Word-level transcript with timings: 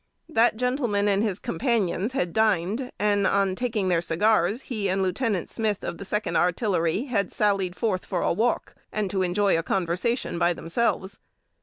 That 0.27 0.57
gentleman 0.57 1.07
and 1.07 1.21
his 1.21 1.37
companions 1.37 2.13
had 2.13 2.33
dined, 2.33 2.91
and, 2.97 3.27
on 3.27 3.53
taking 3.53 3.87
their 3.87 4.01
cigars, 4.01 4.63
he 4.63 4.89
and 4.89 5.03
Lieut. 5.03 5.47
Smith, 5.47 5.83
of 5.83 5.99
the 5.99 6.05
Second 6.05 6.35
Artillery, 6.37 7.03
had 7.03 7.31
sallied 7.31 7.75
forth 7.75 8.03
for 8.03 8.23
a 8.23 8.33
walk, 8.33 8.73
and 8.91 9.11
to 9.11 9.21
enjoy 9.21 9.61
conversation 9.61 10.39
by 10.39 10.53
themselves. 10.53 11.19